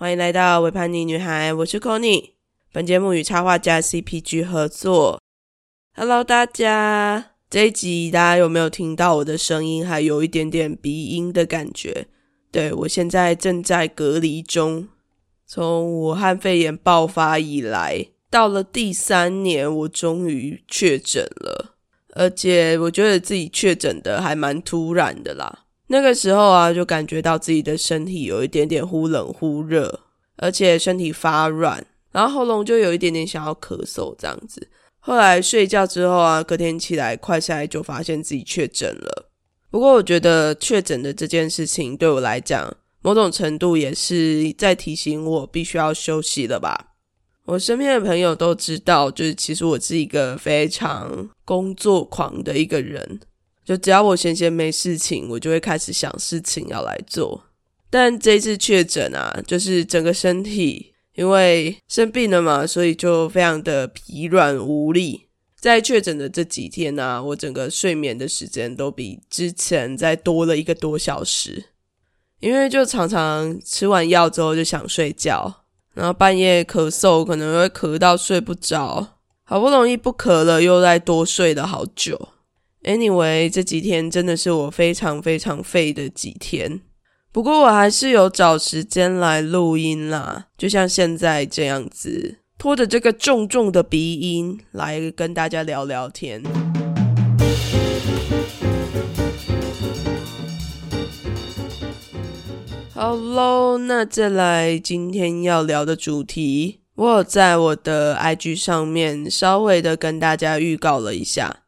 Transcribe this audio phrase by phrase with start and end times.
[0.00, 2.32] 欢迎来到维叛逆女孩，我是 c o n y
[2.72, 5.20] 本节目与插画家 CPG 合作。
[5.94, 9.86] Hello，大家，这一集大家有没有听到我的声音？
[9.86, 12.06] 还有一点点鼻音的感觉。
[12.50, 14.88] 对我现在正在隔离中，
[15.46, 21.74] 从武汉肺炎爆发以来，到了第三年，我终于确诊了，
[22.14, 25.66] 而且我觉得自己确诊的还蛮突然的啦。
[25.92, 30.02] 那个时候啊，就感觉到自己的身体有一点点忽冷忽热，
[30.36, 34.68] 而且身体发软，然后喉咙就有一点点想要咳嗽这样子。
[35.00, 39.30] 后来睡觉之后啊，隔天起来快下来就发现自己确诊了。
[39.68, 42.72] 不过我觉得确诊的这件事情对我来讲，
[43.02, 46.92] 某种程度也是在提醒我必须要休息了吧。
[47.46, 53.18] 我身边的朋友都知道，就是其实我是一个非常工作狂的一个人。
[53.70, 57.44] 就只要我闲闲没事情，我就会开始想事情要来做。
[57.88, 65.28] 但这次确诊啊，就是整个身体因为生病了嘛，所以就非常的疲软无力。
[65.56, 71.66] 在确诊的这几天呢，我整个睡眠的时间都比之前再多了一个多小时，
[72.40, 75.62] 因为就常常吃完药之后就想睡觉，
[75.94, 82.30] 然后半夜咳嗽，可能会咳到睡不着，好不容易不咳了，又再多睡了好久。
[82.82, 86.80] Anyway，这几天真的是我非常非常废的几天。
[87.30, 96.42] 不过我还是有找时间来录音啦，就像现在这样子，拖着这个重重的鼻音来跟大家聊聊天。
[102.94, 111.58] 好喽，那再来今天要聊的主题，我有在我的 IG 上面稍微的跟大家预告了一下。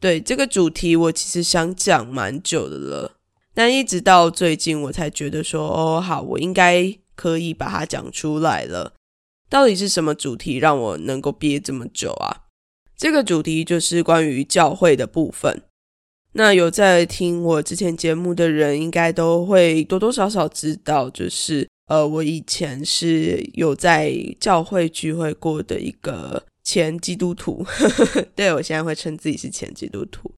[0.00, 3.16] 对这个主题，我其实想讲蛮久的了，
[3.52, 8.92] 但一直到最近，我才觉得说，哦，好，我应该可以把它讲出来了。
[9.50, 12.44] 到底是什么主题让我能够憋这么久啊？
[12.96, 15.62] 这个主题就是关于教会的部分。
[16.34, 26.44] 那有在听我之前节目的人，应该都会多多少少知道，就是呃，我以前是有在教会聚会过的一个。
[26.68, 27.64] 前基督徒，
[28.36, 30.30] 对我现在会称自己是前基督徒。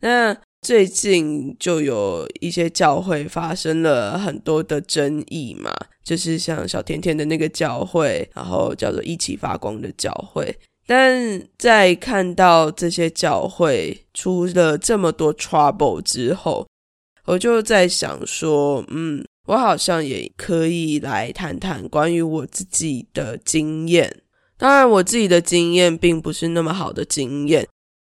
[0.00, 5.72] 那最近就有一些教会发生了很多的争议嘛，
[6.02, 10.52] 就是像小甜甜的那个教会，然后叫做一起发光的教会。
[10.88, 16.66] 但在看到这些教会出了这么多 trouble 之后，
[17.26, 24.22] 我就在想说，嗯，我好像也可以来谈谈关于我自己的经验。
[24.60, 27.66] 当然，我自己的经验并不是那么好的经验。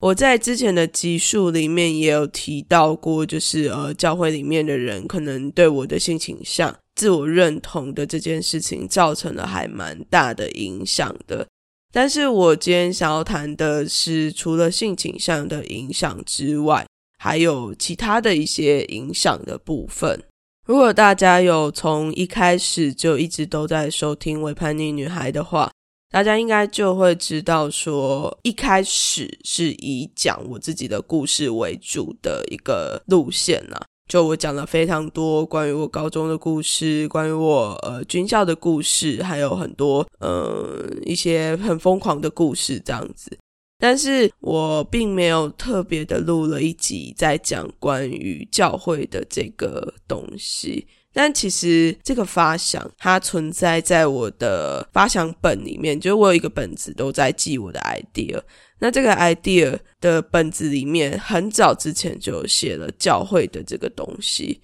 [0.00, 11.46] 我在之前的集数里面也有提到过，就是呃，教会里面的人可能对我的性倾向、自我认同的这件事情造成了还蛮大的影响的。
[11.92, 16.84] 但是我今天想要谈的是，除了性倾向的影响之外，
[17.20, 20.20] 还有其他的一些影响的部分。
[20.66, 25.70] 如果大家有从一开始就一直都在收听《伪叛逆女孩》的话，
[26.12, 33.80] 大家应该就会知道，说一开始是以讲我自己的故事为主的一个路线呐。
[34.10, 43.34] 就我讲了非常多关于我高中的故事，关于我呃军校的故事，还有很多呃一些很疯狂的故事这样子。
[43.78, 50.86] 但是我并没有特别的录了一集在讲关于教会的这个东西。
[51.14, 58.40] 但其实这个发想，它存在在我的发想本里面，就是我有一个本子都在记我的 idea。
[58.78, 64.60] 那这个 idea 的本子里面，很早之前就写了教会的这个东西。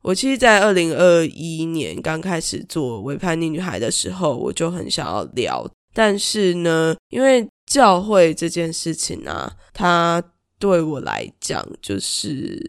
[0.00, 5.68] 我其实，在二零二一年刚开始做《伪叛逆女孩》的时候，我就很想要聊。
[5.92, 10.22] 但是呢，因为教会这件事情啊，它
[10.60, 12.62] 对我来讲，就是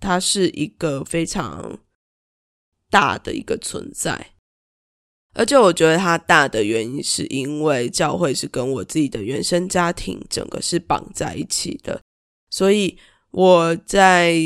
[0.00, 1.78] 它是一个非常。
[2.92, 4.34] 大的一个存在，
[5.34, 11.98] 而且我觉得它大的原因是因为教会是跟我自己的原生家庭整个是绑在一起的，
[12.50, 12.98] 所以
[13.30, 14.36] 我在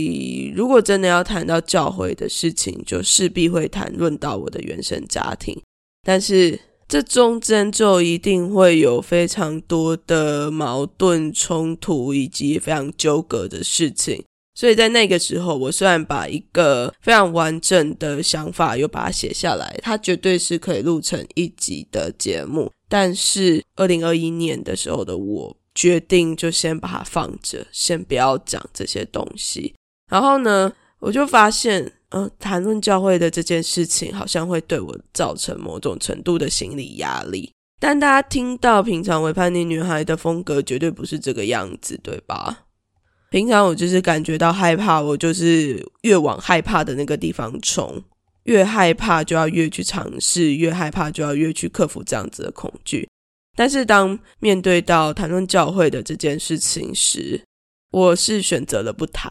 [0.55, 5.61] 如果真的要谈到教会的事情，就势必会谈论到我的原生家庭，
[6.05, 14.25] 但是这中间就一定会有非常多的矛盾冲突以及非常纠葛的事情。
[14.57, 22.73] 所以在那个时候，我虽然把一个非常完整的想法又把它写下来，它绝对是可以录成一集的节目。
[22.89, 29.75] 但是二零二一年的时候的我决定就先把它放着，先不要讲这些东西。
[30.11, 37.53] 然后呢，我就发现嗯，谈论教会的这件事情，好像会对我造成某种程度的心理压力。
[37.79, 42.66] 但大家听到平常为叛逆女孩的风格，绝对不是这个样子，对吧？
[43.29, 48.01] 平常我就是感觉到害怕，我就是越往害怕的那个地方冲，
[48.45, 53.09] 越害怕就要越去尝试，越害怕就要越去克服这样子的恐惧。
[53.57, 57.43] 但是当面对到谈论教会的这件事情时，
[57.91, 59.29] 我是选择了不谈，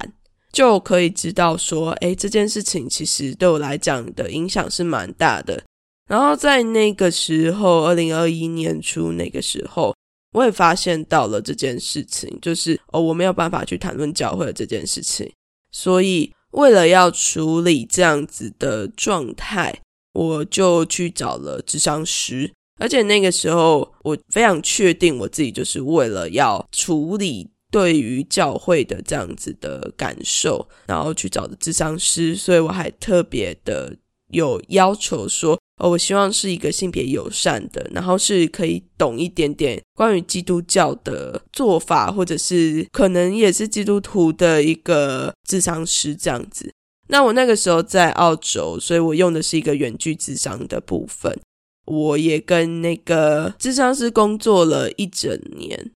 [0.51, 5.63] 就可以知道说，诶，这件事情其实对我来讲的影响是蛮大的。
[6.09, 9.95] 然后在那个时候，二零二一年初那个时候。
[10.35, 15.31] 我也发现到了这件事情，就是哦，我没有办法去谈论教会的这件事情，
[15.71, 19.73] 所以为了要处理这样子的状态，
[20.13, 22.51] 我就去找了智商师，
[22.81, 33.95] 而且那个时候我非常确定我自己就是为了要处理对于教会的这样子的感受，然后去找的智商师，所以我还特别的
[34.31, 35.57] 有要求说。
[35.77, 46.73] 哦，我希望是一个性别友善的，然后是可以懂一点点关于基督教的做法，或者是可能也是基督徒的一个智商师这样子。
[47.09, 51.37] 那我那个时候在澳洲，所以我用的是一个远距智商的部分。
[51.85, 55.91] 我也跟那个智商师工作了一整年，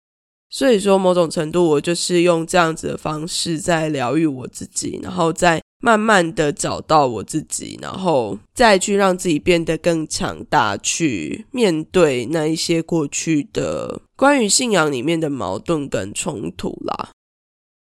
[0.48, 5.60] 所以说某种程度我就是用这样子的方式在疗愈我自己，然后在。
[5.86, 17.10] 慢慢的找到我自己，然后再去让自己变得更强大，去面对那一些过去的关于信仰里面的矛盾跟冲突啦。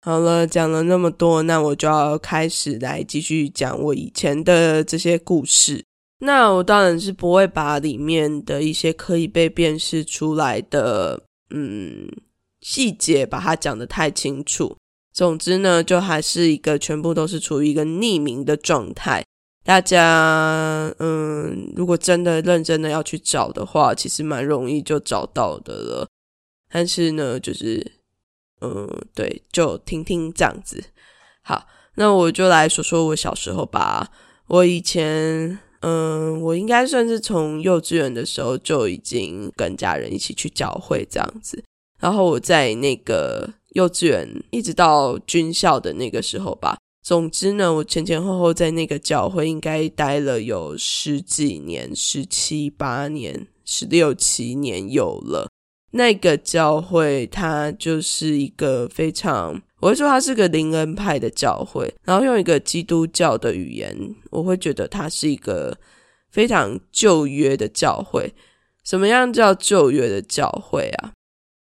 [0.01, 5.83] 好了，讲了那么多，那我就要开始来继续讲我以前的这些故事。
[6.19, 12.09] 那我当然是不会把里面的一些可以被辨识出来的嗯
[12.61, 14.77] 细节把它讲得太清楚。
[15.19, 19.21] 总之呢，就还是一个全部都是处于一个匿名的状态。
[19.65, 26.07] 大家，嗯，如果真的认真的要去找的话，其实蛮容易就找到的了。
[26.71, 27.85] 但是呢，就是，
[28.61, 30.81] 嗯，对，就听听这样子。
[31.43, 34.09] 好，那我就来说说我小时候吧。
[34.47, 41.61] 我以前，嗯，我应该算是从幼稚园的时候就已经跟家人一起去教会这样子。
[41.99, 43.55] 然后我在那个。
[43.71, 46.77] 幼稚园一直到军校的那个时候吧。
[47.01, 55.49] 总之呢，我前前后后在那个教会应该待了有十几年，十七八年，十六七年有了。
[55.91, 61.91] 那个教会它就是一个非常，我会说它是个灵恩派的教会。
[62.03, 65.75] 然后用一个基督教的语言，我会觉得它是一个
[66.29, 68.31] 非常旧约的教会。
[68.83, 71.13] 什么样叫旧约的教会啊？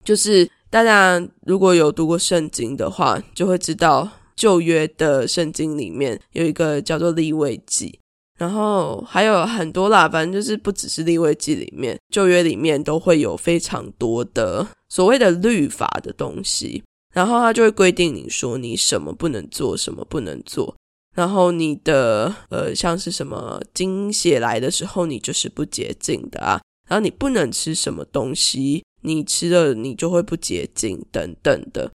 [0.06, 0.50] 就是。
[0.75, 7.98] 大家如果有读过圣经的话，就会知道旧约的圣经里面有一个叫做立位记，
[8.38, 16.83] 然后还有很多啦，反正就是不只是立位记里面，旧约里面都会有非常多的所谓的律法的东西，
[17.13, 20.75] 然后他就会规定你说你什么不能做，什么不能做，
[21.16, 28.83] 然后你的呃像是什么经血来的时候，你就是不洁净的啊，然后你不能吃什么东西。
[29.06, 31.92] 你吃了，你就会不洁净等等的。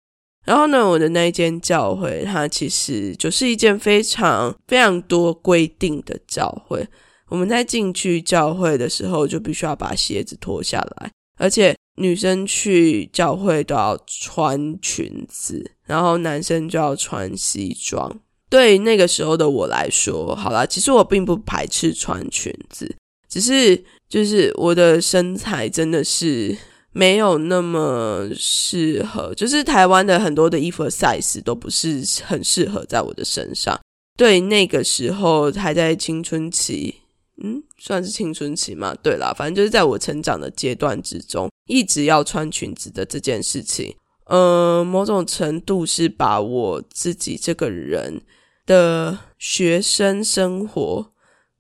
[0.45, 6.87] 然后呢，我的那一间教会，它其实就是一件非常非常多规定的教会。
[7.27, 18.19] 我们在进去教会的时候，就必须要把鞋子脱下来，而且女生去教会都要穿裙子，然后男生就要穿西装。
[18.49, 22.95] 对那个时候的我来说，好啦，其实我并不排斥穿裙子，
[23.27, 26.57] 只是就是我的身材真的是。
[26.91, 33.79] 没有那么适合，就是台湾的很多的衣服的 size 都不是很适合在我的身上。
[34.17, 36.95] 对，那个时候还在青春期，
[37.41, 38.93] 嗯，算是青春期嘛。
[39.01, 48.21] 对啦，反正就是在我成长的阶段之中，一直要穿裙子的这件事情，呃，某种程度是把我自己这个人
[48.65, 51.13] 的学生生活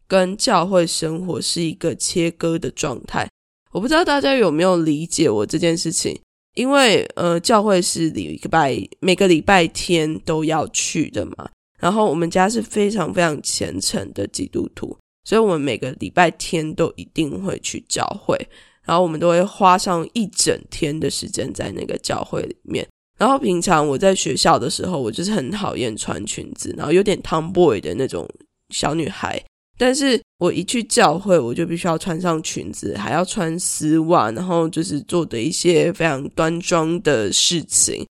[0.07, 3.29] 跟教会生活是一个切割的状态。
[3.71, 6.19] 我不知道大家有没有理解我这件事情，
[6.55, 11.49] 因为呃，教会是礼拜每个礼拜天都要去的嘛。
[11.79, 18.35] 然后我们家是非常非常虔诚的基督徒，所以我们每个礼拜天都一定会去教会，
[18.83, 22.85] 然后我们都会花上一整天的时间在那个教会里面。
[23.17, 28.27] 然后平常我在学校的时候，我就是很讨厌穿裙子，然后有点 tomboy 的那种
[28.71, 29.41] 小女孩。
[29.79, 38.05] 但是我一去教会，我就必须要穿上裙子，还要穿丝袜，然后就是做的一些非常端庄的事情。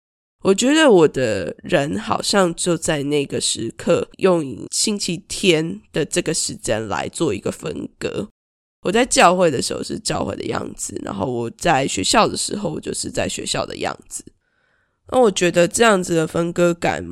[0.44, 8.30] 我觉得我的人好像就在那个时刻，用星期天的这个时间来做一个分割。
[8.84, 14.24] 我在教会的时候是教会的样子，然后我在学校的时候，我就是在学校的样子。
[15.12, 17.04] 那我觉得这样子的分割感，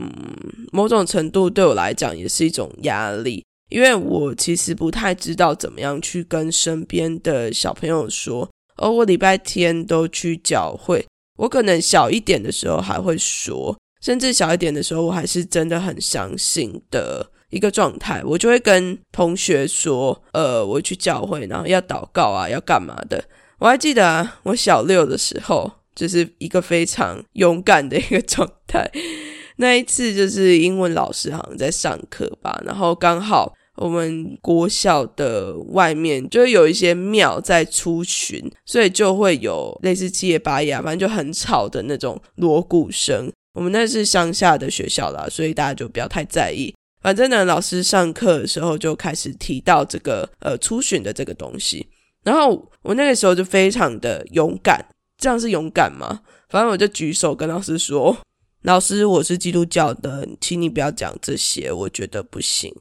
[0.71, 3.43] 某种程度对我来讲也是一种压力，
[3.73, 11.03] 因为我其实不太知道怎么样去跟身边的小朋友说，哦，我礼拜天都去教会。
[11.37, 18.21] 我可能小一点的时候还会说，甚至小一点的时候，我还是真的很相信的一个状态。
[18.23, 23.25] 我就会跟同学说，呃，我去教会，然后要祷告啊，要干嘛的。
[23.57, 28.87] 我还记得啊，我小六的时候，就是一个非常勇敢的一个状态。
[29.57, 33.51] 那一次就是英文老师好像在上课吧，然后刚好。
[33.77, 43.31] 我们国小的外面就有一些庙在出巡，所以就会有类似七爷八爷，反正就很吵的那种锣鼓声。
[43.53, 46.73] 我们那是乡下的学校啦，所以大家就不要太在意。
[47.01, 51.87] 反正呢，老师上课的时候就开始提到这个呃出巡的这个东西，
[52.23, 54.85] 然后我那个时候就非常的勇敢，
[55.17, 56.21] 这样是勇敢吗？
[56.49, 58.15] 反正我就举手跟老师说
[58.63, 62.71] ：“老师，我是基督教的，请你不要讲这些，我觉得不行。”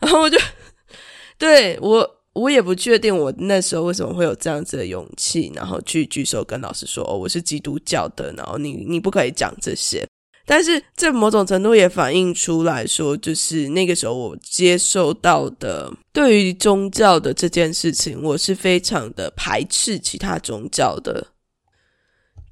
[0.00, 0.38] 然后我就
[1.38, 10.06] 对我，我也不确定我那时候为什么会有这样子的勇气，然后去举手跟老师说：“哦，我是基督教的，然后你你不可以讲这些。”
[10.46, 21.28] 但是这某种程度也反映出来说，就是那个时候我接受到的对于宗教的这件事情，我是非常的排斥其他宗教的，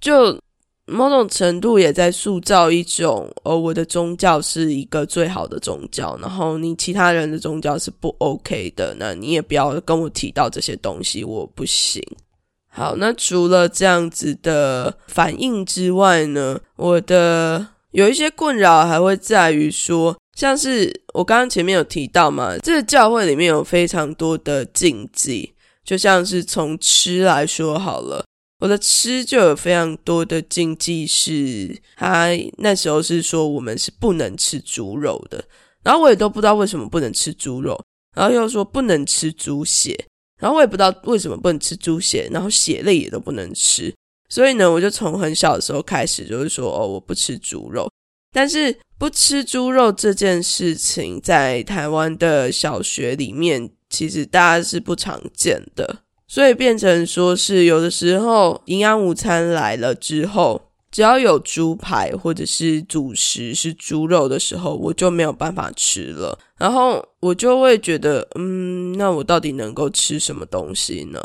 [0.00, 0.38] 就。
[0.86, 12.00] 某种程度也在塑造一种，哦，我的宗教是一个最好的宗教，然后你其他人的宗教是不 OK 的，那你也不要跟我提到这些东西，我不行。
[12.68, 25.52] 好，那除了这样子的反应之外呢，我的有一些困扰还会在于说，像是我刚刚前面有提到嘛，这个教会里面有非常多的禁忌，
[25.84, 28.24] 就像是从吃来说好了。
[28.58, 35.44] 我的吃就有非常多的禁忌，是他那时候是说我们是不能吃猪肉的，
[35.82, 37.78] 然后我也都不知道为什么不能吃猪肉，
[38.14, 39.94] 然后又说不能吃猪血，
[40.40, 43.94] 然后我也不知道为什么不能吃猪血，然后血类也都不能吃，
[44.30, 47.86] 所以呢，我就从很小的时候开始就是说哦，我不吃猪肉，
[48.32, 56.05] 但是不吃猪肉这件事情在台湾的小学里面，其实大家是不常见的。
[56.28, 66.38] 所以变成说是有的时候营养午餐来了之后，只要有猪排或者是主食是猪肉的时候，我就没有办法吃了。
[66.58, 71.20] 然后我就会觉得，嗯，那我到底能够吃什么东西呢？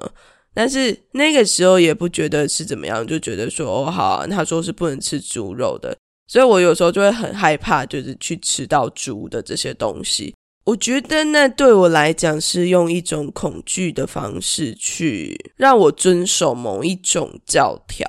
[0.53, 10.35] 但是那个时候也不觉得是怎么样，就觉得说，哦，好，他说是不能吃猪肉的，所以我有时候就会很害怕，就是去吃到猪的这些东西。
[10.71, 18.07] 我觉得那对我来讲是用一种恐惧的方式去让我遵守某一种教条，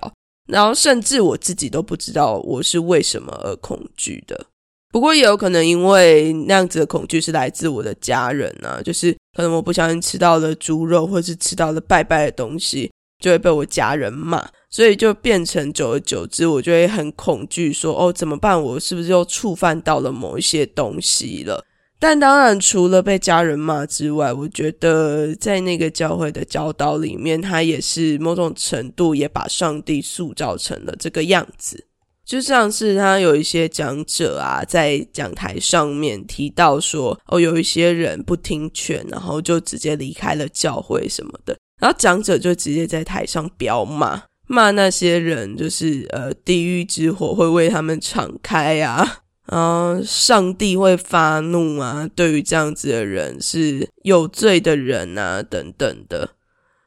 [0.49, 4.47] 然后甚至我自己都不知道我是为什么而恐惧的。
[4.93, 18.63] 不过也有可能因为那样子的恐惧是来自我的家人啊，就是可能我不小心吃到了猪肉，或是吃到了拜拜的东西，就会被我家人骂，所以就变成久而久之，我就会很恐惧，说哦怎么办？
[18.63, 21.65] 我是不是又触犯到了某一些东西了？
[22.03, 31.87] 但当然，除了被家人骂之外，我觉得在那个教会的教导里面，他也是某种程度也把上帝塑造成了这个样子。
[32.27, 49.22] 就像是他有一些讲者啊，在讲台上面提到说，哦，有一些人不听劝，然后就直接离开了教会什么的，然后讲者就直接在台上飙骂，骂那些人就是呃，地狱之火会为他们敞开啊。
[49.55, 52.09] 嗯上帝会发怒啊！
[52.17, 56.31] 对于这样子的人是有罪的人啊，等等的，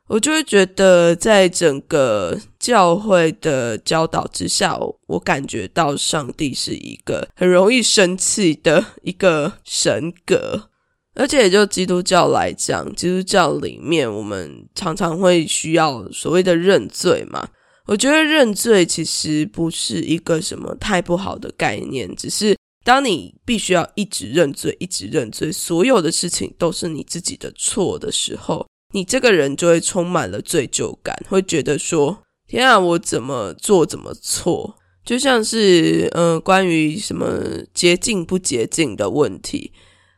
[0.07, 10.69] 我就会觉得，在整个教会的教导之下，我感觉到上帝是一个很容易生气的一个神格。
[11.13, 17.47] 而且也，就基督教来讲，基督教里面我们常常会需要所谓的认罪嘛。
[17.87, 34.75] 我觉得认罪其实不是一个什么太不好的概念，只是当你必须要一直认罪、一直认罪，所有的事情都是你自己的错的时候，你这个人就会充满了罪疚感，会觉得说：“天啊，我怎么做怎么错？”
[35.05, 37.39] 就像是嗯，关于什么
[37.73, 39.71] 洁净不洁净的问题。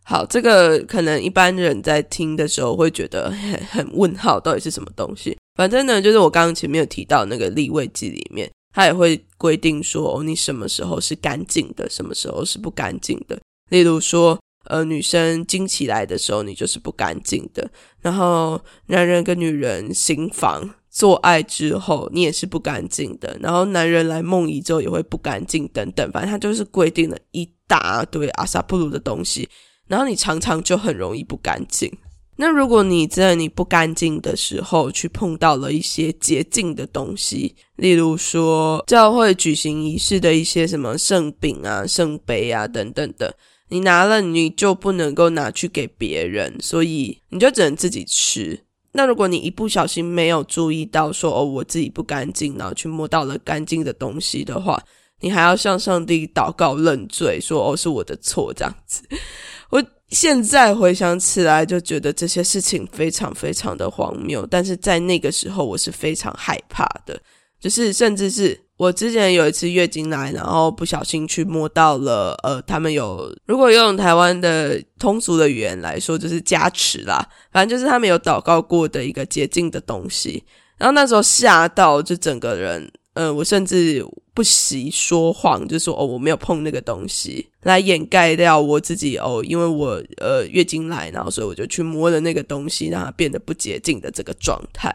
[0.09, 5.37] 好，这个可能一般人在听的时候会觉得很很问号，到底是什么东西？
[5.55, 13.37] 反正呢，就是我刚刚前面有提到那个立位记里面，他也会规定说，哦，你什么时候是干净的，什么时候是不干净的。
[13.69, 17.67] 例如说，呃，女生经起来的时候，你就是不干净的；
[17.99, 26.09] 然后男人跟女人行房做爱之后，你也是不干净的；然后男人来梦遗之后也会不干净，等等。
[26.13, 29.49] 反正他就是规定了一大堆阿萨布鲁的东西，
[29.87, 31.91] 然后你常常就很容易不干净。
[32.39, 43.35] 那如果你在你不干净的时候去碰到了一些洁净的东西，例如说教会举行仪式的一些什么圣饼啊、圣杯啊等等的，
[43.69, 48.63] 你拿了你就不能够拿去给别人，所以你就只能自己吃。
[48.91, 54.79] 那如果你一不小心没有注意到说哦我自己不干净，然后去摸到了干净的东西的话，
[55.21, 59.01] 你还要向上帝祷告认罪，说哦是我的错这样子。
[59.69, 59.83] 我。
[60.09, 64.47] 现在回想起来，就觉得这些事情非常非常的荒谬。
[64.49, 67.19] 但是在那个时候，我是非常害怕的。
[67.59, 77.27] 就是甚至是我之前有一次月经来，然后不小心去摸到了，呃，他们有如果用台湾的通俗的语言来说，就是加持啦。
[77.51, 80.41] 反正就是他们有祷告过的一个洁净的东西。
[80.77, 82.89] 然后那时候吓到，就整个人。
[83.15, 84.05] 嗯，我甚至
[84.37, 94.93] 不惜说谎，就说哦，我没有碰那个东西，来掩盖掉我自己哦，因为我呃月经来，然后所以我就去摸了那个东西，让它变得不洁净的这个状态。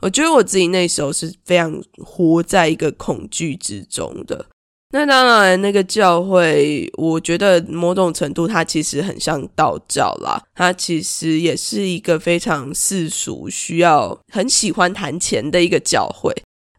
[0.00, 4.46] 我觉得我自己那时候是非常活在一个恐惧之中的。
[4.92, 16.32] 那当然，那个教会，我觉得某种程度它其实很像道教啦，它其实也是一个非常世俗、需要很喜欢谈钱的一个教会。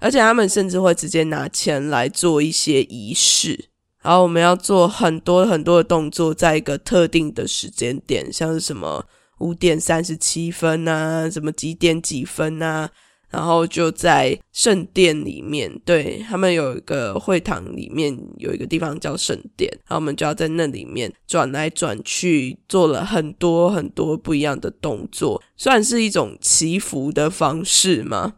[0.06, 3.70] 而且他们甚至会直接拿钱来做一些仪式，
[4.04, 9.04] 然后我们要做很多很多的动作，在一个特定的时间点，像是什么
[9.40, 12.88] 五点三十七分啊，什么几点几分啊，
[13.32, 28.36] 然后就在圣殿里面，对他们有一个会堂里面有一个地方叫圣殿，然后我们就要在那里面转来转去，做了很多很多不一样的动作，算是一种祈福的方式吗？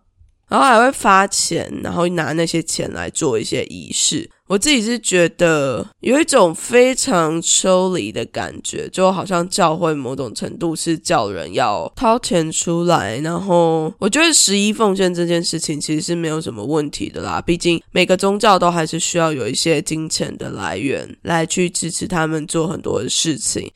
[0.49, 4.29] 然后还会发钱，然后拿那些钱来做一些仪式。
[4.47, 13.17] 我自己是觉得有一种非常抽离的感觉，就好像教会某种程度是叫人要掏钱出来。
[13.17, 23.69] 然后我觉得十一奉献这件事情其实是没有什么问题的啦，毕竟每个宗教都还是需要有一些金钱的来源来去支持他们做很多的事情。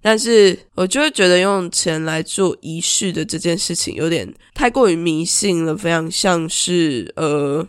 [0.00, 7.66] 但是，我就会觉得用钱来做仪式的这件事情有点太过于迷信了，非常像是呃，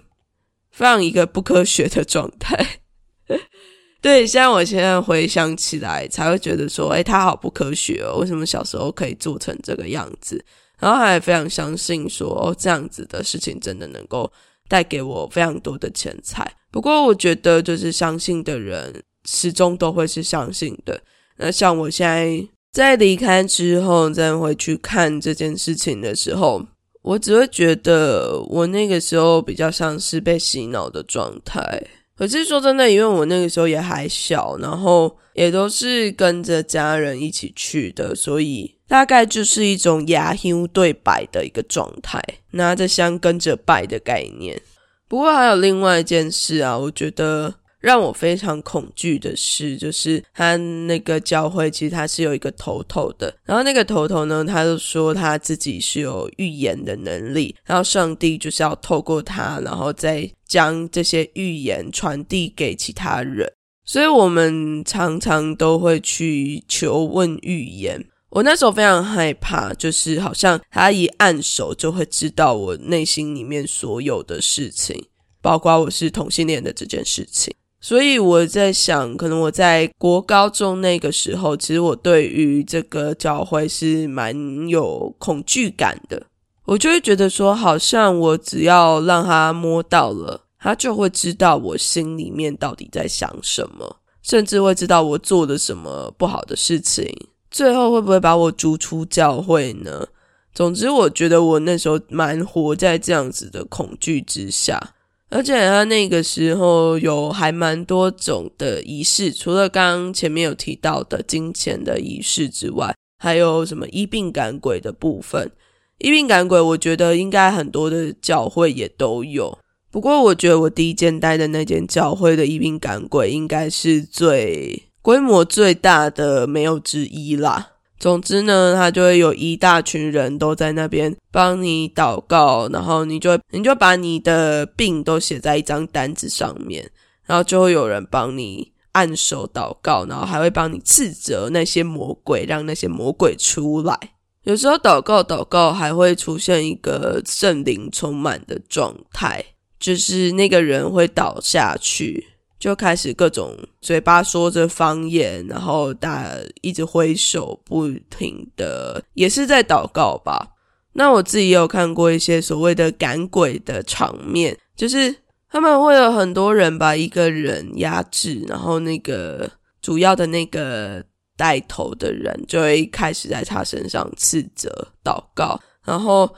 [0.72, 2.80] 非常一个不科学的状态。
[4.00, 10.44] 对，现在我现在回想起来，才会觉得说，哎，他好不科学哦，为什么小时候可以做成这个样子？
[10.80, 14.32] 然后还非常相信说，哦，这样子的事情真的能够
[14.70, 16.50] 带给我非常多的钱财。
[16.72, 21.02] 不过，我觉得就是相信的人始终都会是相信的。
[21.42, 26.62] 那像我现在在离开之后再回去看这件事情的时候，
[27.02, 31.82] 我只会觉得我那个时候比较像是被洗脑的状态。
[32.18, 42.22] 可是说真的，因为我那个时候也还小，然后也都是跟着家人一起去的，所以大概就是一种牙香对白的一个状态，
[42.52, 44.62] 拿着香跟着拜的概念。
[45.08, 47.56] 不过还有另外一件事啊，我觉得。
[47.80, 63.50] 让我非常恐惧的是，就是他那个教会其实他是有一个头头的，然后那个头头呢，他就说他自己是有预言的能力，然后上帝就是要透过他，然后再将这些预言传递给其他人，
[63.86, 68.06] 所以我们常常都会去求问预言。
[68.32, 75.04] 我那时候非常害怕，就是好像他一按手就会知道我内心里面所有的事情，
[75.42, 77.52] 包括我是同性恋的这件事情。
[77.82, 86.22] 所以我在想，可能我在国高中那个时候，其实我对于这个教会是蛮有恐惧感的。
[86.66, 97.10] 我就会觉得说，好像我只要让他摸到了，他就会知道我心里面到底在想什么，甚至会知道我做了什么不好的事情，
[97.50, 100.06] 最后会不会把我逐出教会呢？
[100.54, 104.96] 总之，我觉得我那时候蛮活在这样子的恐惧之下。
[105.30, 115.52] 而且他那个时候有还蛮多种的仪式，除了刚刚前面有提到的金钱的仪式之外，还有什么医病赶鬼的部分。
[116.00, 119.58] 医病赶鬼，我觉得应该很多的教会也都有。
[119.92, 127.74] 不过，我觉得我第一间待的那间教会的医病赶鬼，应该是最规模最大的没有之一啦。
[128.00, 136.90] 总之呢，他就会有一大群人都在那边帮你祷告，然后你就你就把你的病都写在一张单子上面，
[137.26, 144.00] 然后就会有人帮你按手祷告，然后还会帮你斥责那些魔鬼，让那些魔鬼出来。
[144.44, 149.44] 有时候祷告祷告还会出现一个圣灵充满的状态，
[149.78, 152.26] 就是那个人会倒下去。
[152.60, 160.56] 就开始各种嘴巴说着方言，然后大家一直挥手不停的，也是在祷告吧。
[160.92, 165.16] 那我自己也有看过一些所谓的赶鬼的场面，就是
[165.50, 169.50] 他们会有很多人把一个人压制，然后那个
[169.82, 171.02] 主要的那个
[171.38, 176.30] 带头的人就会开始在他身上斥责祷告，然后。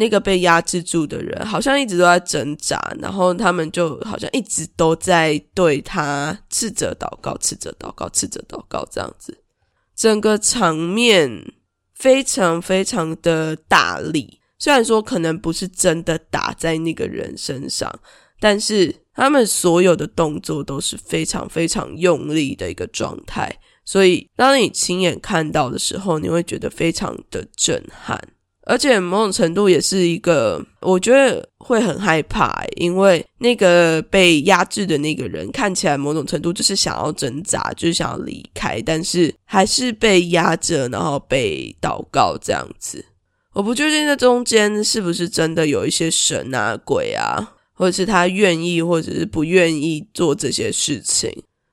[0.00, 9.36] 那个被压制住的人好像一直都在挣扎，然后他们就好像一直都在对他斥责祷告、斥责祷告、斥责祷告这样子，
[9.94, 11.52] 整个场面
[11.94, 14.40] 非常非常的大力。
[14.58, 17.92] 虽然说可能不是真的打在那个人身上，
[18.40, 28.18] 但是他们所有的动作都是非常非常用力的一个状态，所以当你亲眼看到的时候，你会觉得非常的震撼。
[28.70, 43.04] 而且某种程度也是一个，我觉得会很害怕，因为那个被压制的那个人看起来某种程度就是想要挣扎，就是想要离开，但是还是被压着，然后被祷告这样子。
[43.54, 51.28] 我不确定这中间是不是真的有一些神啊、鬼啊，或者是他愿意或者是不愿意做这些事情，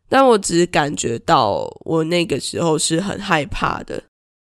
[0.10, 4.02] 但我只是感觉到我那个时候是很害怕的。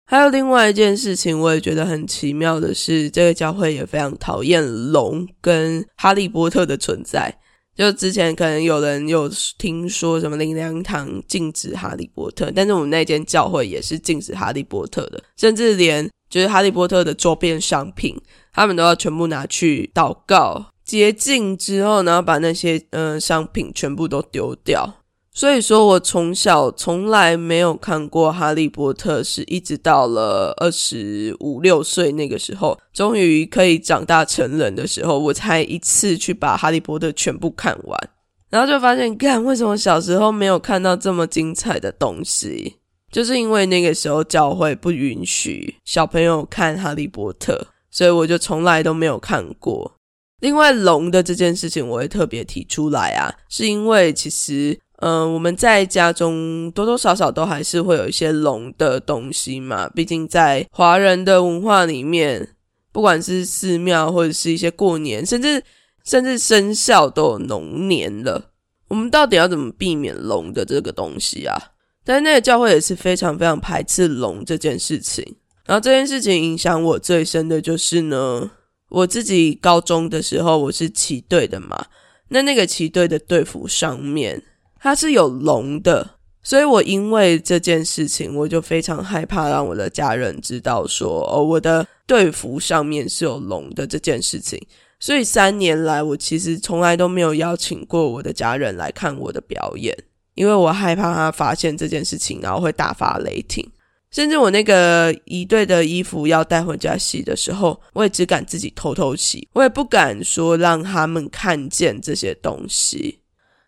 [0.05, 7.33] 还有另外一件事情，我也觉得很奇妙的是，这个教会也非常讨厌龙跟哈利波特的存在。
[7.75, 18.15] 就之前可能有人有听说什么灵粮堂禁止哈利波特，但是我们那间教会也是禁止哈利波特的，甚至连就是哈利波特的周边商品，
[18.53, 25.02] 他们都要全部拿去祷告洁净之后，然后把那些嗯商品全部都丢掉。
[25.35, 38.09] 所以说，我从小从来没有看过《哈利波特》，是一直到了二十五六岁那个时候，终于可以长大成人的时候，我才一次去把《哈利波特》全部看完。
[38.51, 42.75] 然后就发现，干为什么小时候没有看到这么精彩的东西？
[43.11, 47.53] 就是因为那个时候教会不允许小朋友看《哈利波特》，
[47.89, 49.93] 所以我就从来都没有看过。
[50.41, 54.79] 另外，龙的这件事情，我会特别提出来啊，是因为其实。
[54.97, 59.89] 嗯，我们在家中多多少少都还是会有一些龙的东西嘛。
[59.89, 62.55] 毕竟在华人的文化里面，
[62.91, 65.61] 不管是寺庙或者是一些过年，甚至
[66.05, 68.51] 甚至生肖都有龙年了。
[68.87, 71.57] 我们到底要怎么避免龙的这个东西啊？
[72.05, 75.35] 但是那个教会也是非常非常排斥龙这件事情。
[75.65, 78.51] 然后这件事情影响我最深的就是呢，
[78.89, 81.87] 我自己高中的时候我是骑队的嘛，
[82.29, 84.41] 那那个骑队的队服上面。
[84.83, 94.61] 它是有龙的，所以我因为这件事情，我就非常害怕让我的家人知道说，哦，我的队服上面是有龙的这件事情。
[94.99, 99.97] 所以三年来，我其实从来都没有邀请过我的家人来看我的表演，
[100.35, 103.65] 因为我害怕他发现这件事情，然后会大发雷霆。
[104.11, 113.19] 甚至我那个一队的衣服要带回家洗的时候，我也只敢自己偷偷洗，我也不敢说让他们看见这些东西。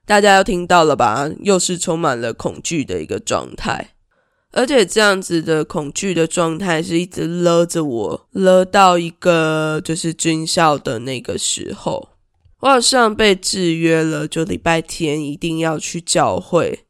[0.06, 1.30] 大家要听到了吧？
[1.40, 3.96] 又是充满了恐惧的一个状态，
[4.52, 12.10] 而且这样子的恐惧的状态是一直勒着我，勒到一个就是军校的那个时候，
[12.60, 16.82] 我好像被制约了，就礼拜天一定要去教会，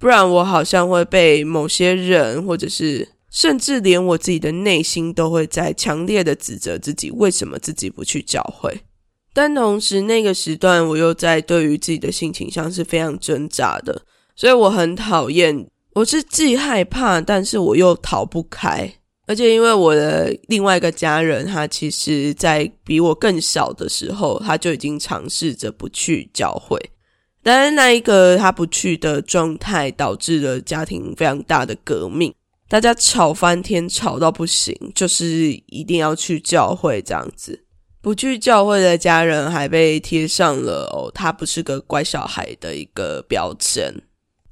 [0.00, 8.80] 不然我好像会被某些人，或者是甚至连我自己的内心都会在强烈的指责自己，为什么自己不去教会。
[9.34, 14.02] 但同时，那个时段我又在对于自己的性倾向是非常挣扎的，
[14.36, 15.68] 所以我很讨厌。
[15.94, 18.94] 我是既害怕，但是我又逃不开。
[19.26, 26.78] 而且，因为我的另外一个家人，他其实在比我更小的时候，他就已经尝试着不去教会。
[27.42, 32.32] 但是那一个他不去的状态，导致了家庭非常大的革命，
[32.68, 35.26] 大家吵翻天，吵到不行，就是
[35.66, 37.63] 一定要去教会这样子。
[38.04, 43.94] 不去教会的家人还被贴上了哦，他不是个乖小孩的一个标签。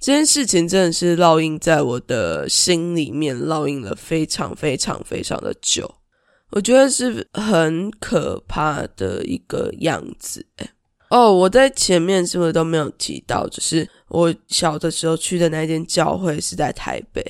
[0.00, 5.96] 这件事情真的是烙印在我的心里面，烙印了非常非常非常的久。
[6.52, 10.46] 我觉得是很可怕的一个样子。
[10.56, 10.66] 哎，
[11.10, 13.46] 哦，我在前面是不是都没有提到？
[13.48, 17.22] 就是我小的时候去的那间教会是在台北。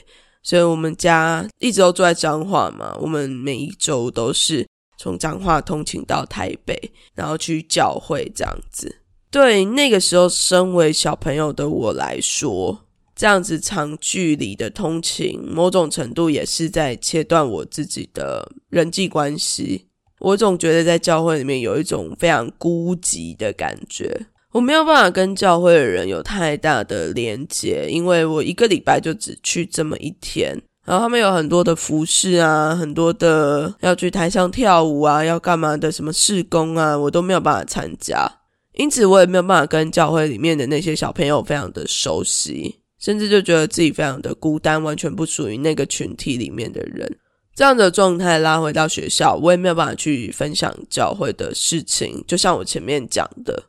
[0.44, 4.66] 所以我们家一直都住在彰化嘛，我们每一周都是
[5.02, 6.80] 从彰化通勤到台北，
[7.12, 9.00] 然后去教会这样子。
[9.32, 12.84] 对那个时候身为小朋友的我来说，
[13.16, 19.88] 这样子长距离的通勤，某种程度也是在切断我自己的人际关系。
[20.20, 24.26] 我总觉得在教会里面有一种非常孤寂的感觉。
[24.52, 38.28] 我没有办法跟教会的人有太大的连接，因为我一个礼拜就只去这么一天，然后他们有很多的服饰啊，很多的要去台上跳舞啊，要干嘛的什么试工啊，我都没有办法参加，
[38.74, 47.16] 因此我也没有办法跟教会里面的那些小朋友非常的熟悉，甚至就觉得自己非常的孤单，完全不属于那个群体里面的人。
[47.54, 53.62] 这样的状态拉回到学校，我也没有办法去分享教会的事情，就像我前面讲的。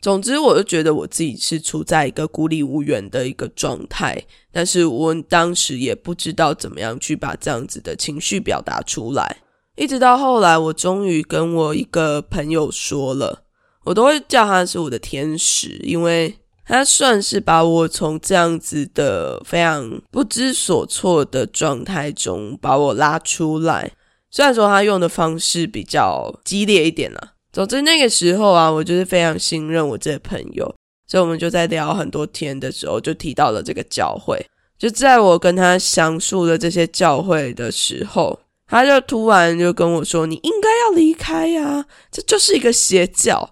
[0.00, 9.36] 总之，我就觉得我自己是处在一个孤立无援的一个状态，但是我当时也不知道怎么样去把这样子的情绪表达出来。
[9.76, 13.44] 一直到后来，我终于跟我一个朋友说了，
[13.84, 16.34] 我都会叫他是我的天使，因为
[16.64, 23.92] 他算是把我从这样子的非常不知所措的状态中把我拉出来。
[24.30, 27.34] 虽然说他用的方式比较激烈一点啦。
[27.52, 30.72] 总之那个时候啊，我就是非常信任我这个朋友，
[31.06, 34.44] 所以我们就在聊很多天的时候，就提到了这个教会。
[34.78, 43.50] 就在我跟他详述了这些教会的时候，他就突然就跟我说：“你应该要离开呀，这就是一个邪教。”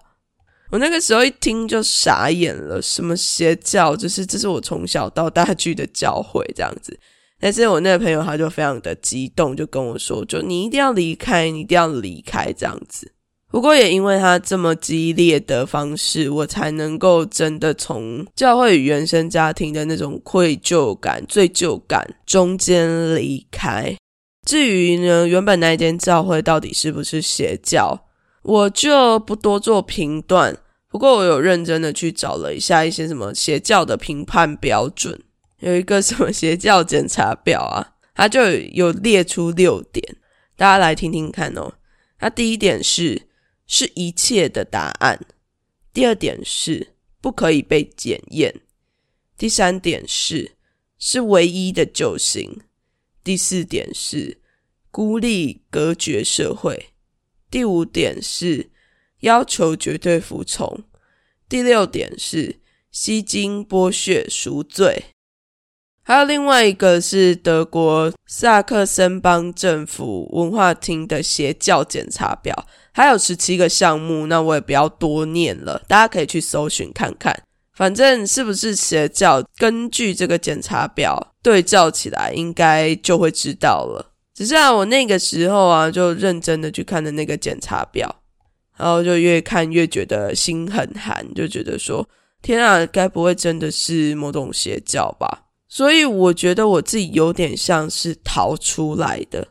[0.71, 3.95] 我那个时候一听就傻眼了，什么邪教？
[3.95, 6.97] 就是这是我从小到大去的教会这样子。
[7.39, 13.11] 但是我那个朋友他就非常的激动，就跟我说：“就你一定要离开，你一定要离开这样子。”
[13.51, 23.97] 不过也因为他这么激烈的方式，我才能够真的从教会与原生家庭的那种愧疚感、罪疚感中间离开。
[24.45, 28.05] 至于呢，原本那间教会到底是不是邪教，
[28.43, 30.55] 我就不多做评断。
[30.87, 35.19] 不过我有认真的去找了一下一些什么邪教的评判标准，
[35.61, 38.41] 有一个什么邪教检查表啊，它就
[38.73, 40.17] 有列出六点，
[40.55, 41.73] 大家来听听看哦。
[42.19, 43.28] 它第一点是。
[43.69, 45.27] 是一切的答案。
[45.93, 48.61] 第二点是不可以被检验。
[49.37, 50.57] 第三点是
[50.97, 52.61] 是唯一的救星。
[53.23, 54.41] 第四点是
[54.91, 56.89] 孤立隔绝社会。
[57.49, 58.71] 第五点是
[59.21, 60.83] 要求绝对服从。
[61.47, 62.59] 第六点是
[62.91, 65.15] 吸金剥削赎罪。
[66.09, 72.65] 还有另外一个是德国萨克森邦政府文化厅的邪教检查表。
[72.91, 77.39] 还有十七个项目，那我也不要多念了，大家可以去搜寻看看。
[77.77, 84.13] 反正是不是邪教，根据这个检查表对照起来，应该就会知道了。
[84.33, 88.23] 只是啊，我那个时候啊，就认真的去看的那个检查表，
[88.75, 92.09] 然后就越看越觉得心很寒，就觉得说：
[92.41, 95.43] 天啊，该不会真的是某种邪教吧？
[95.69, 99.47] 所以我觉得我自己有点像是逃出来的。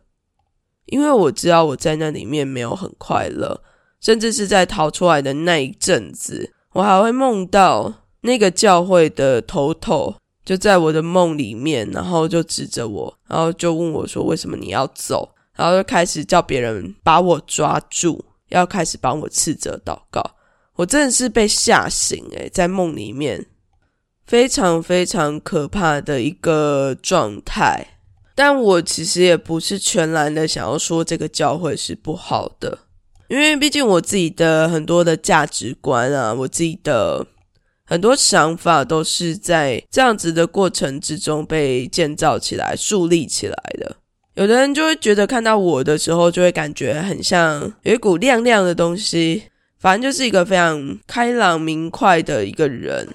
[0.86, 3.62] 因为我知道我在那里面没有很快乐，
[4.00, 20.24] 甚至是在逃出来的那一阵子，我还会梦到那个教会的头头就在我的梦里面，然后就指着我，然后就问我说：“为什么你要走？”然后就开始叫别人把我抓住，要开始帮我斥责祷告。
[20.74, 23.44] 我真的是被吓醒诶，在梦里面
[24.28, 27.94] 非常非常可怕的一个状态。
[28.34, 32.78] 但我其实也不是全然的想要说这个教会是不好的，
[33.26, 37.26] 因为毕竟我自己的很多的价值观啊，我自己的
[37.84, 43.96] 很多想法都是在这样子的过程之中被建造起来、树立起来的。
[44.34, 49.42] 有的人就会觉得看到我的时候，就会感觉很像有一股亮亮的东西，
[49.80, 53.08] 反正就是一个非常开朗明快的一个人。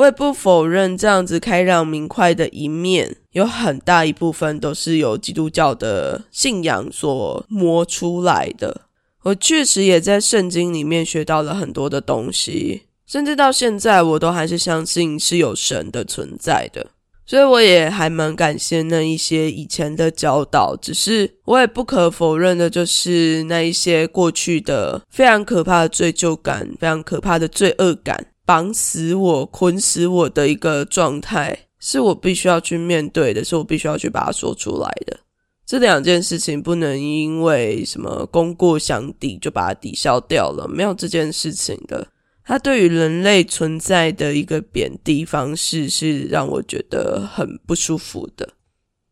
[0.00, 8.82] 我也不否认这样子开朗明快的一面，有很大一部分都是由基督教的信仰所磨出来的。
[9.24, 16.86] 我确实也在圣经里面学到了很多的东西，甚至到现在我都还是相信是有神的存在的。
[17.26, 20.74] 所以我也还蛮感谢那一些以前的教导。
[20.74, 28.28] 只是我也不可否认的，就是那一些过去的非常可怕的罪疚感，非常可怕的罪恶感。
[28.50, 35.20] 绑死我、捆死我的一个状态，是我必须要去面对的，是我必须要去把它说出来的。
[35.64, 42.08] 这两件事情不能因为什么功过相抵就把它抵消掉了，没有这件事情的。
[42.42, 48.54] 它对于人类存在的一个贬低方式，是让我觉得很不舒服的。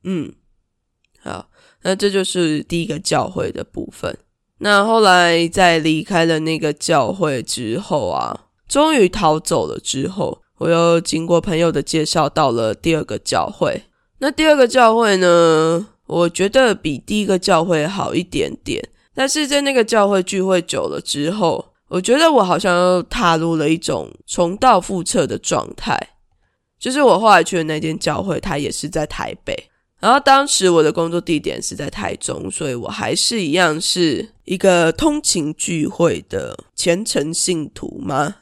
[0.03, 0.33] 嗯，
[1.21, 1.49] 好
[1.83, 4.19] 那这就是第一个教会的部分。
[4.59, 13.85] 那后来在离开了那个教会之后啊，终于逃走了之后，我又经过朋友的介绍到了第二个教会。
[14.19, 18.87] 那第二个教会呢，我觉得比第一个教会好一点点。
[19.15, 25.99] 但是在那个教会聚会久了之后，我觉得我好像又踏入了一种重蹈覆辙的状态。
[26.79, 29.71] 就是我后来去的那间教会，它也是在台北。
[30.01, 38.37] 然后当时我的工作地点是在台中，所以我还是一样是一个通勤聚会的虔诚信徒吗？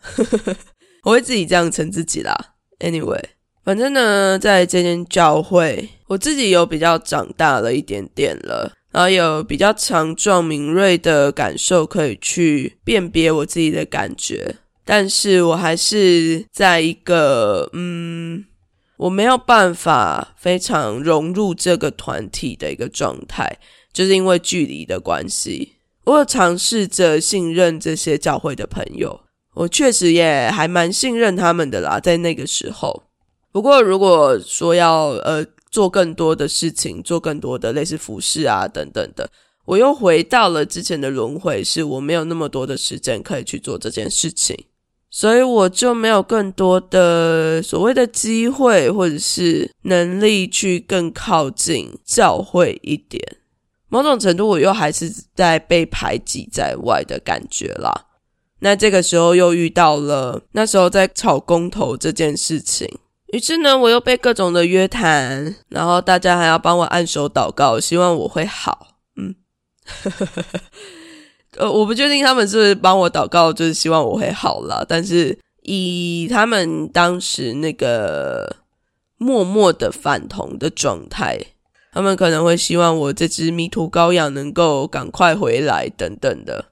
[1.05, 2.37] 我会自己这样称自己啦。
[2.81, 3.23] Anyway，
[3.65, 14.57] 反正呢，在这间教会，我自己有比较长大了一点点了，然后有比较强壮敏锐的感受，可以去辨别我自己的感觉。
[14.85, 18.45] 但是我还是在一个嗯。
[18.99, 23.59] 我没有办法非常融入这个团体的一个状态，
[23.93, 25.75] 就是因为距离的关系。
[26.05, 29.21] 我尝试着信任这些教会的朋友，
[29.55, 33.05] 我确实也还蛮信任他们的啦，在那个时候。
[33.51, 39.29] 不过，如果说要呃做更多的事情，做更多的类似服饰啊等等的，
[39.65, 44.67] 我又回到了之前的轮回，是我没有那么多的时间可以去做这件事情。
[45.19, 53.39] 所以我就没有更多的所谓的机会，或者是能力去更靠近教会一点。
[53.89, 58.09] 某种程度，我又还是在被排挤在外的感觉啦。
[58.59, 62.87] 那这个时候又遇到了那时候在炒公投这件事情，
[63.33, 68.89] 于是呢，我又被各种的约谈，然后大家还要帮我按手祷告，希望我会好。
[69.17, 69.35] 嗯。
[71.59, 74.85] 呃，我不确定他们是帮我祷告，就是希望我会好了。
[74.89, 78.57] 但是以他们当时那个
[79.19, 81.41] 默默的反同的状态，
[81.93, 86.67] 他们可能会希望我这只迷途羔羊能够赶快回来等等的。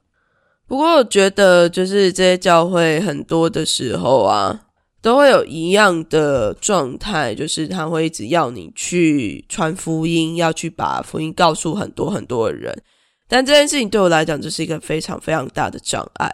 [0.67, 4.61] 不过我觉得，就是这些教会很多的时候啊，
[5.01, 12.81] 都会有一样的状态，就是他会一直要你去传福音，要去把福音告诉很多很多的人。
[13.27, 16.31] 但这件事情对我来讲就是一个非常非常大的障碍。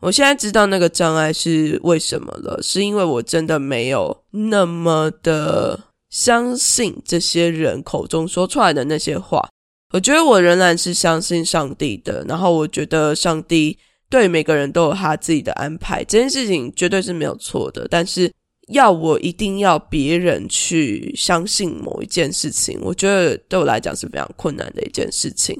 [0.00, 9.48] 我现在知道那个障碍是为什么了，是因为我真的没有那么的相信这些人口中说出来的那些话。
[9.92, 13.78] 我觉得我仍然是相信上帝的，然后我觉得上帝
[14.10, 17.86] 对每个人都有他自己的安排，这件事情绝对是没有错的。
[17.88, 18.30] 但是
[18.68, 25.58] 要我一定要别人去相信某一件事情，我觉得对我来讲是非常困难的一件事情。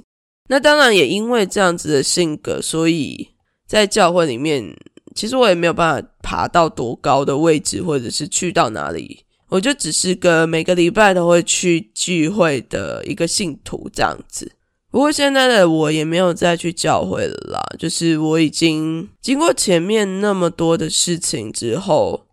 [0.48, 3.28] 那当然也因为这样子的性格，所以
[3.66, 4.76] 在教会里面，
[5.14, 14.52] 其实我也没有办法爬到多高的位置，或者是去到哪里，我就只是个每个礼拜都会去聚会的一个信徒这样子。
[14.90, 22.26] 不过现在的我也没有再去教会了啦，就是我已经经过前面那么多的事情之后，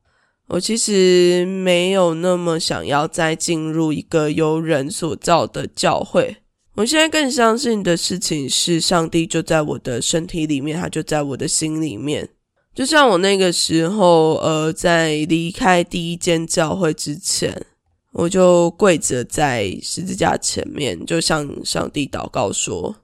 [0.47, 6.35] 我其实没有那么想要再进入一个由人所造的教会。
[6.75, 12.29] 我现在更相信的事情是，上帝就在我的身体里面，他就在我的心里面。
[12.73, 17.65] 就像我那个时候，呃，在离开第一间教会之前，
[18.13, 22.95] 我就跪着在十字架前面，就向上帝祷告说。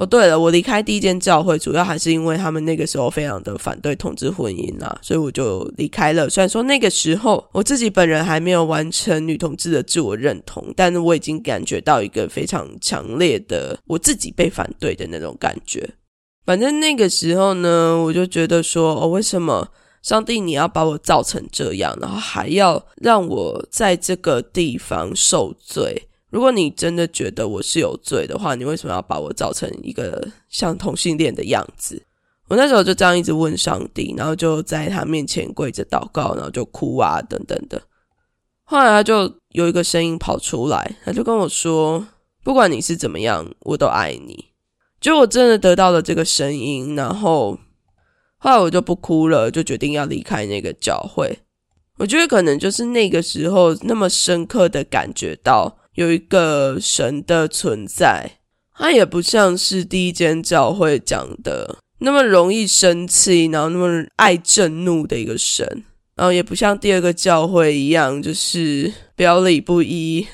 [0.00, 6.26] 哦，对了，我离开第一间教会，主要还是因为他们那个时候非常的反对同志婚姻啊，所以我就离开了。
[6.30, 15.86] 虽然说那个时候我自己本人还没有完成女同志的自我认同，但是我已经感觉到一个非常强烈的我自己被反对的那种感觉。
[16.46, 19.68] 反正那个时候呢，我就觉得说，哦，为什么
[20.00, 26.08] 上帝你要把我造成这样，然后还要让我在这个地方受罪？
[26.30, 32.00] 如果你真的觉得我是有罪的话，你为什么要把我造成一个像同性恋的样子？
[32.48, 37.82] 我那时候就这样一直问上帝，然后就在他面前跪着祷告，然后就哭啊等等的。
[38.62, 42.06] 后来他就有一个声音跑出来，他就跟我说
[42.44, 44.46] ：“不管你是怎么样，我都爱你。”
[45.00, 47.58] 就我真的得到了这个声音，然后
[48.36, 51.40] 后来我就不哭了，就决定要离开那个教会。
[51.98, 55.79] 我觉得可能就是那个时候那么深刻的感觉到。
[55.94, 58.38] 有一个神的存在，
[58.74, 65.84] 他也不像是第一间教会讲的那么容易生气，然后那么爱震怒的一个神，
[66.14, 70.26] 然后也不像第二个教会一样，就是表里不一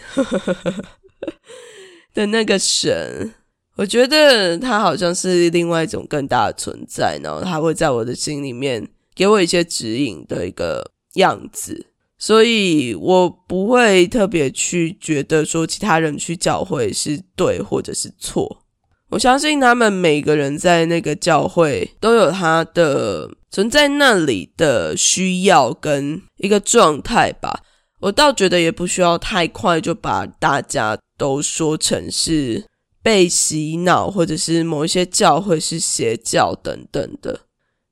[2.15, 3.35] 的那个神。
[3.77, 11.87] 我觉得他好像是另外一种更大的存在，然后他会在我的心里面给我一些指引的一个样子。
[12.19, 18.63] 所以我不会特别去觉得说其他人去教会是对或者是错。
[19.11, 27.63] 我相信他们每个人在那个教会都有他的存在那里的需要跟一个状态吧。
[28.01, 32.65] 我倒觉得也不需要太快就把大家都说成是
[33.03, 37.43] 被洗脑，或者是某一些教会是邪教等等的。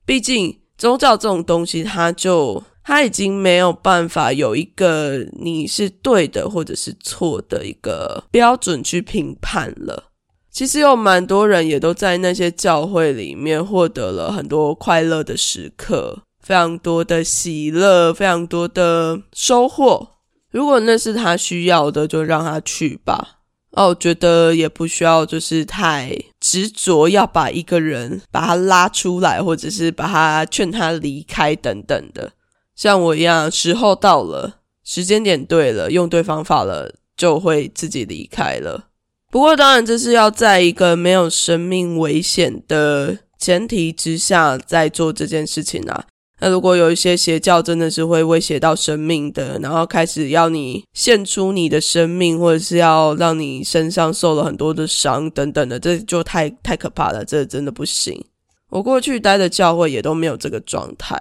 [0.04, 10.10] 毕竟宗教这种东西，它就他已经没有办法有一个你是对的或者是错的一个标准去评判了。
[10.50, 20.10] 其实有蛮多人也都在那些教会里面获得了很多快乐的时刻，非常多的喜乐，非常多的收获。
[20.52, 23.40] 如果那是他需要的，就让他去吧。
[23.72, 32.30] 哦，我觉得也不需要，就是太执着要把一个人把他拉出来，或者是把他劝他离开等等的。
[32.74, 38.88] 像我一样，时候到了，时间点对了，用对方法了，就会自己离开了。
[39.30, 46.04] 不过，当然这是要在一个没有生命危险的前提之下在做这件事情啊。
[46.40, 58.24] 那如果有一些邪教真的是会威胁到生命的，然后开始要你献出你的生命，或者是要让你身上受了很多的伤等等的，这就太太可怕了，这真的不行。
[58.70, 61.18] 我过去待的教会也都没有这个状态，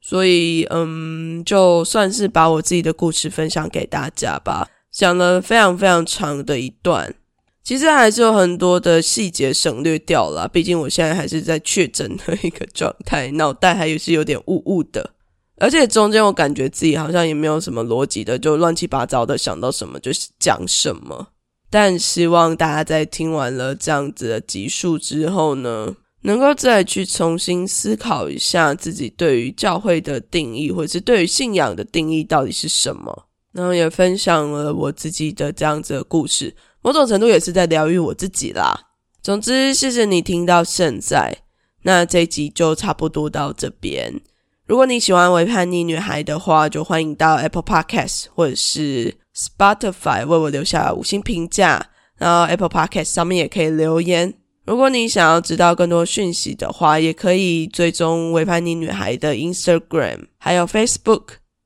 [0.00, 7.14] 所以嗯，就算是把我自己的故事分享给大家吧，讲了非常非常长的一段。
[7.62, 15.10] 其实还是有很多的细节省略掉了，毕竟我现在还是在确诊的一个状态，脑袋还是有点雾雾的，
[15.58, 21.28] 而且中间我感觉自己好像也没有什么逻辑的，就乱七八糟的想到什么就是讲什么。
[21.68, 36.54] 但希望大家在听完了这样子的集数之后呢，能够再去重新思考一下自己对于教会的定义，或者是对于信仰的定义到底是什么，然后也分享了我自己的这样子的故事。
[36.82, 38.78] 某种程度也是在疗愈我自己啦。
[39.22, 41.38] 总之，谢谢你听到现在，
[41.82, 44.20] 那这一集就差不多到这边。
[44.66, 51.88] 如果你喜欢《为叛逆女孩》的话，就欢迎到 Apple Podcast 或者是 Spotify 为我留下五星评价。
[52.16, 54.39] 然后 Apple Podcast 上面也可以留言。
[54.70, 61.22] 如果你想要知道更多讯息的话，也可以追踪《为叛逆女孩》的 Instagram 还有 Facebook。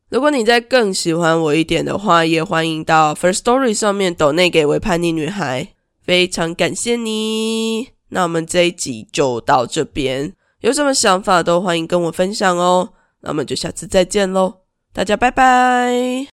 [0.09, 5.69] 如果你再更喜欢我一点的话，也欢迎到 First Story 上面抖内给为叛逆女孩，
[6.01, 7.89] 非常感谢你。
[8.09, 10.33] 那我们这一集就到这边，
[10.63, 12.95] 有什么想法都欢迎跟我分享哦。
[13.21, 14.61] 那我们就下次再见喽，
[14.95, 16.34] 大家拜拜。